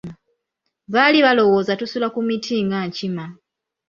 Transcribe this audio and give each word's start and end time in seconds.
Baali 0.93 1.19
balowooza 1.25 1.73
tusula 1.79 2.07
ku 2.13 2.19
miti 2.27 2.55
nga 2.65 2.79
nkima. 2.87 3.25